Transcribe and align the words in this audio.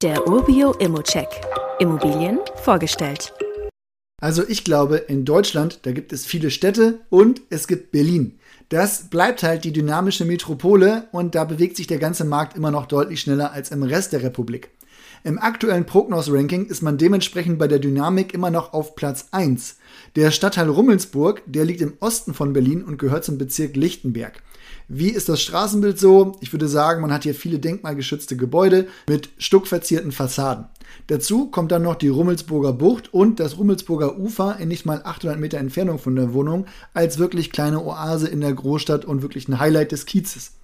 Der 0.00 0.28
Urbio 0.28 0.74
Immocheck. 0.74 1.26
Immobilien 1.80 2.38
vorgestellt. 2.62 3.32
Also 4.22 4.44
ich 4.48 4.62
glaube, 4.62 4.98
in 4.98 5.24
Deutschland, 5.24 5.80
da 5.82 5.90
gibt 5.90 6.12
es 6.12 6.24
viele 6.24 6.52
Städte 6.52 7.00
und 7.10 7.40
es 7.50 7.66
gibt 7.66 7.90
Berlin. 7.90 8.38
Das 8.68 9.10
bleibt 9.10 9.42
halt 9.42 9.64
die 9.64 9.72
dynamische 9.72 10.24
Metropole 10.24 11.08
und 11.10 11.34
da 11.34 11.42
bewegt 11.42 11.76
sich 11.76 11.88
der 11.88 11.98
ganze 11.98 12.24
Markt 12.24 12.56
immer 12.56 12.70
noch 12.70 12.86
deutlich 12.86 13.20
schneller 13.20 13.50
als 13.50 13.72
im 13.72 13.82
Rest 13.82 14.12
der 14.12 14.22
Republik. 14.22 14.70
Im 15.24 15.36
aktuellen 15.40 15.84
Prognos-Ranking 15.84 16.66
ist 16.66 16.80
man 16.80 16.96
dementsprechend 16.96 17.58
bei 17.58 17.66
der 17.66 17.80
Dynamik 17.80 18.32
immer 18.32 18.50
noch 18.52 18.72
auf 18.72 18.94
Platz 18.94 19.26
1. 19.32 19.78
Der 20.14 20.30
Stadtteil 20.30 20.68
Rummelsburg, 20.68 21.42
der 21.46 21.64
liegt 21.64 21.80
im 21.80 21.94
Osten 21.98 22.34
von 22.34 22.52
Berlin 22.52 22.84
und 22.84 22.98
gehört 22.98 23.24
zum 23.24 23.36
Bezirk 23.36 23.74
Lichtenberg. 23.74 24.44
Wie 24.90 25.10
ist 25.10 25.28
das 25.28 25.42
Straßenbild 25.42 25.98
so? 25.98 26.32
Ich 26.40 26.54
würde 26.54 26.66
sagen, 26.66 27.02
man 27.02 27.12
hat 27.12 27.24
hier 27.24 27.34
viele 27.34 27.58
denkmalgeschützte 27.58 28.38
Gebäude 28.38 28.88
mit 29.06 29.28
stuckverzierten 29.36 30.12
Fassaden. 30.12 30.64
Dazu 31.08 31.50
kommt 31.50 31.72
dann 31.72 31.82
noch 31.82 31.96
die 31.96 32.08
Rummelsburger 32.08 32.72
Bucht 32.72 33.12
und 33.12 33.38
das 33.38 33.58
Rummelsburger 33.58 34.18
Ufer 34.18 34.56
in 34.58 34.68
nicht 34.68 34.86
mal 34.86 35.02
800 35.04 35.38
Meter 35.38 35.58
Entfernung 35.58 35.98
von 35.98 36.16
der 36.16 36.32
Wohnung 36.32 36.64
als 36.94 37.18
wirklich 37.18 37.52
kleine 37.52 37.84
Oase 37.84 38.28
in 38.28 38.40
der 38.40 38.54
Großstadt 38.54 39.04
und 39.04 39.20
wirklich 39.20 39.46
ein 39.48 39.60
Highlight 39.60 39.92
des 39.92 40.06
Kiezes. 40.06 40.57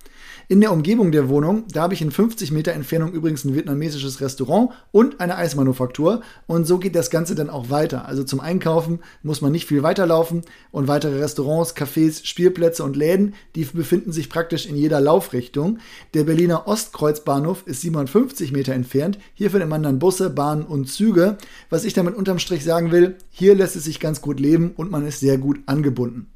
In 0.46 0.60
der 0.60 0.72
Umgebung 0.72 1.10
der 1.10 1.30
Wohnung, 1.30 1.64
da 1.72 1.82
habe 1.82 1.94
ich 1.94 2.02
in 2.02 2.10
50 2.10 2.52
Meter 2.52 2.72
Entfernung 2.72 3.12
übrigens 3.12 3.44
ein 3.44 3.54
vietnamesisches 3.54 4.20
Restaurant 4.20 4.72
und 4.92 5.18
eine 5.18 5.36
Eismanufaktur. 5.36 6.20
Und 6.46 6.66
so 6.66 6.78
geht 6.78 6.94
das 6.94 7.08
Ganze 7.08 7.34
dann 7.34 7.48
auch 7.48 7.70
weiter. 7.70 8.06
Also 8.06 8.24
zum 8.24 8.40
Einkaufen 8.40 8.98
muss 9.22 9.40
man 9.40 9.52
nicht 9.52 9.66
viel 9.66 9.82
weiterlaufen 9.82 10.42
und 10.70 10.86
weitere 10.86 11.18
Restaurants, 11.18 11.74
Cafés, 11.74 12.26
Spielplätze 12.26 12.84
und 12.84 12.94
Läden, 12.94 13.34
die 13.54 13.64
befinden 13.64 14.12
sich 14.12 14.28
praktisch 14.28 14.66
in 14.66 14.76
jeder 14.76 15.00
Laufrichtung. 15.00 15.78
Der 16.12 16.24
Berliner 16.24 16.68
Ostkreuzbahnhof 16.68 17.62
ist 17.66 17.80
57 17.80 18.52
Meter 18.52 18.74
entfernt. 18.74 19.18
Hier 19.32 19.50
findet 19.50 19.70
man 19.70 19.82
dann 19.82 19.98
Busse, 19.98 20.28
Bahnen 20.28 20.64
und 20.64 20.90
Züge. 20.90 21.38
Was 21.70 21.84
ich 21.84 21.94
damit 21.94 22.16
unterm 22.16 22.38
Strich 22.38 22.64
sagen 22.64 22.92
will, 22.92 23.16
hier 23.30 23.54
lässt 23.54 23.76
es 23.76 23.84
sich 23.84 23.98
ganz 23.98 24.20
gut 24.20 24.40
leben 24.40 24.72
und 24.76 24.90
man 24.90 25.06
ist 25.06 25.20
sehr 25.20 25.38
gut 25.38 25.60
angebunden. 25.64 26.28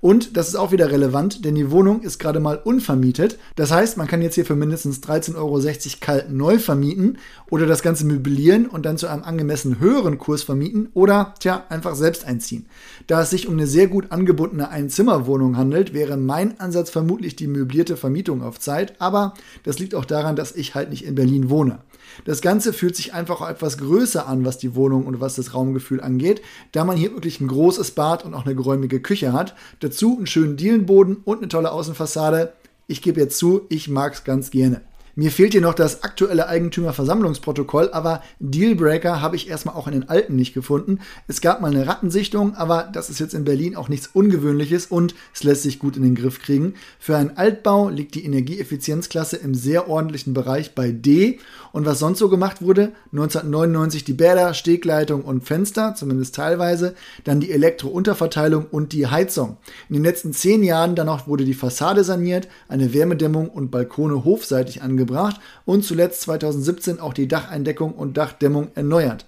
Und 0.00 0.36
das 0.36 0.48
ist 0.48 0.56
auch 0.56 0.72
wieder 0.72 0.90
relevant, 0.90 1.44
denn 1.44 1.54
die 1.54 1.70
Wohnung 1.70 2.02
ist 2.02 2.18
gerade 2.18 2.40
mal 2.40 2.56
unvermietet. 2.56 3.38
Das 3.56 3.70
heißt, 3.70 3.96
man 3.96 4.08
kann 4.08 4.22
jetzt 4.22 4.34
hier 4.34 4.44
für 4.44 4.56
mindestens 4.56 5.00
13,60 5.00 5.36
Euro 5.36 5.60
kalt 6.00 6.32
neu 6.32 6.58
vermieten 6.58 7.18
oder 7.50 7.66
das 7.66 7.82
Ganze 7.82 8.06
möblieren 8.06 8.66
und 8.66 8.84
dann 8.84 8.98
zu 8.98 9.06
einem 9.06 9.22
angemessen 9.22 9.78
höheren 9.78 10.18
Kurs 10.18 10.42
vermieten 10.42 10.88
oder, 10.94 11.34
tja, 11.38 11.64
einfach 11.68 11.94
selbst 11.94 12.24
einziehen. 12.24 12.66
Da 13.06 13.22
es 13.22 13.30
sich 13.30 13.48
um 13.48 13.54
eine 13.54 13.66
sehr 13.66 13.88
gut 13.88 14.10
angebundene 14.10 14.68
Einzimmerwohnung 14.68 15.56
handelt, 15.56 15.94
wäre 15.94 16.16
mein 16.16 16.58
Ansatz 16.60 16.90
vermutlich 16.90 17.36
die 17.36 17.46
möblierte 17.46 17.96
Vermietung 17.96 18.42
auf 18.42 18.58
Zeit, 18.58 19.00
aber 19.00 19.34
das 19.64 19.78
liegt 19.78 19.94
auch 19.94 20.04
daran, 20.04 20.36
dass 20.36 20.52
ich 20.54 20.74
halt 20.74 20.90
nicht 20.90 21.04
in 21.04 21.14
Berlin 21.14 21.50
wohne. 21.50 21.78
Das 22.24 22.40
Ganze 22.40 22.72
fühlt 22.72 22.96
sich 22.96 23.14
einfach 23.14 23.40
auch 23.40 23.48
etwas 23.48 23.78
größer 23.78 24.26
an, 24.26 24.44
was 24.44 24.58
die 24.58 24.74
Wohnung 24.74 25.06
und 25.06 25.20
was 25.20 25.36
das 25.36 25.54
Raumgefühl 25.54 26.00
angeht, 26.00 26.42
da 26.72 26.84
man 26.84 26.96
hier 26.96 27.12
wirklich 27.12 27.40
ein 27.40 27.48
großes 27.48 27.92
Bad 27.92 28.24
und 28.24 28.34
auch 28.34 28.44
eine 28.44 28.54
geräumige 28.54 29.00
Küche 29.00 29.32
hat. 29.32 29.54
Dazu 29.82 30.16
einen 30.16 30.28
schönen 30.28 30.56
Dielenboden 30.56 31.16
und 31.24 31.38
eine 31.38 31.48
tolle 31.48 31.72
Außenfassade. 31.72 32.52
Ich 32.86 33.02
gebe 33.02 33.20
jetzt 33.20 33.36
zu, 33.36 33.62
ich 33.68 33.88
mag 33.88 34.12
es 34.12 34.22
ganz 34.22 34.52
gerne. 34.52 34.80
Mir 35.14 35.30
fehlt 35.30 35.52
hier 35.52 35.60
noch 35.60 35.74
das 35.74 36.04
aktuelle 36.04 36.48
Eigentümerversammlungsprotokoll, 36.48 37.90
aber 37.92 38.22
Dealbreaker 38.38 39.20
habe 39.20 39.36
ich 39.36 39.46
erstmal 39.46 39.74
auch 39.74 39.86
in 39.86 39.92
den 39.92 40.08
alten 40.08 40.36
nicht 40.36 40.54
gefunden. 40.54 41.00
Es 41.28 41.42
gab 41.42 41.60
mal 41.60 41.70
eine 41.70 41.86
Rattensichtung, 41.86 42.54
aber 42.54 42.88
das 42.90 43.10
ist 43.10 43.20
jetzt 43.20 43.34
in 43.34 43.44
Berlin 43.44 43.76
auch 43.76 43.90
nichts 43.90 44.08
Ungewöhnliches 44.14 44.86
und 44.86 45.14
es 45.34 45.44
lässt 45.44 45.64
sich 45.64 45.78
gut 45.78 45.98
in 45.98 46.02
den 46.02 46.14
Griff 46.14 46.40
kriegen. 46.40 46.76
Für 46.98 47.18
einen 47.18 47.36
Altbau 47.36 47.90
liegt 47.90 48.14
die 48.14 48.24
Energieeffizienzklasse 48.24 49.36
im 49.36 49.54
sehr 49.54 49.86
ordentlichen 49.86 50.32
Bereich 50.32 50.74
bei 50.74 50.92
D. 50.92 51.40
Und 51.72 51.84
was 51.84 51.98
sonst 51.98 52.18
so 52.18 52.30
gemacht 52.30 52.62
wurde, 52.62 52.92
1999 53.12 54.04
die 54.04 54.14
Bäder, 54.14 54.54
Stegleitung 54.54 55.22
und 55.24 55.44
Fenster, 55.44 55.94
zumindest 55.94 56.34
teilweise, 56.34 56.94
dann 57.24 57.38
die 57.40 57.52
Elektrounterverteilung 57.52 58.64
und 58.70 58.94
die 58.94 59.08
Heizung. 59.08 59.58
In 59.90 59.94
den 59.94 60.04
letzten 60.04 60.32
zehn 60.32 60.62
Jahren 60.62 60.94
dann 60.94 61.10
auch 61.10 61.26
wurde 61.26 61.44
die 61.44 61.52
Fassade 61.52 62.02
saniert, 62.02 62.48
eine 62.68 62.94
Wärmedämmung 62.94 63.50
und 63.50 63.70
Balkone 63.70 64.24
hofseitig 64.24 64.80
angebracht 64.80 65.01
gebracht 65.02 65.40
und 65.64 65.84
zuletzt 65.84 66.22
2017 66.22 67.00
auch 67.00 67.12
die 67.12 67.28
Dacheindeckung 67.28 67.92
und 67.92 68.16
Dachdämmung 68.16 68.68
erneuert. 68.74 69.26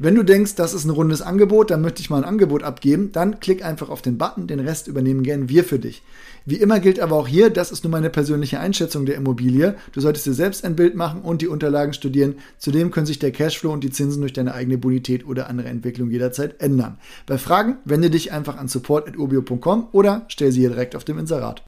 Wenn 0.00 0.14
du 0.14 0.22
denkst, 0.22 0.54
das 0.54 0.74
ist 0.74 0.84
ein 0.84 0.90
rundes 0.90 1.22
Angebot, 1.22 1.72
dann 1.72 1.80
möchte 1.80 2.00
ich 2.00 2.08
mal 2.08 2.18
ein 2.18 2.28
Angebot 2.28 2.62
abgeben, 2.62 3.10
dann 3.10 3.40
klick 3.40 3.64
einfach 3.64 3.88
auf 3.88 4.00
den 4.00 4.16
Button, 4.16 4.46
den 4.46 4.60
Rest 4.60 4.86
übernehmen 4.86 5.24
gern 5.24 5.48
wir 5.48 5.64
für 5.64 5.80
dich. 5.80 6.02
Wie 6.46 6.54
immer 6.54 6.78
gilt 6.78 7.00
aber 7.00 7.16
auch 7.16 7.26
hier, 7.26 7.50
das 7.50 7.72
ist 7.72 7.82
nur 7.82 7.90
meine 7.90 8.08
persönliche 8.08 8.60
Einschätzung 8.60 9.06
der 9.06 9.16
Immobilie. 9.16 9.74
Du 9.90 10.00
solltest 10.00 10.26
dir 10.26 10.34
selbst 10.34 10.64
ein 10.64 10.76
Bild 10.76 10.94
machen 10.94 11.22
und 11.22 11.42
die 11.42 11.48
Unterlagen 11.48 11.94
studieren. 11.94 12.36
Zudem 12.58 12.92
können 12.92 13.06
sich 13.06 13.18
der 13.18 13.32
Cashflow 13.32 13.72
und 13.72 13.82
die 13.82 13.90
Zinsen 13.90 14.20
durch 14.20 14.32
deine 14.32 14.54
eigene 14.54 14.78
Bonität 14.78 15.26
oder 15.26 15.48
andere 15.48 15.68
Entwicklung 15.68 16.12
jederzeit 16.12 16.62
ändern. 16.62 16.98
Bei 17.26 17.36
Fragen 17.36 17.78
wende 17.84 18.08
dich 18.08 18.30
einfach 18.30 18.56
an 18.56 18.68
support.urbio.com 18.68 19.88
oder 19.90 20.26
stell 20.28 20.52
sie 20.52 20.60
hier 20.60 20.70
direkt 20.70 20.94
auf 20.94 21.02
dem 21.02 21.18
Inserat. 21.18 21.67